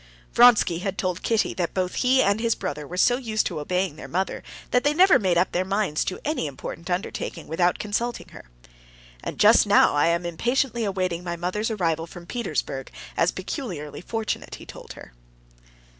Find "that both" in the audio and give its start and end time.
1.53-1.93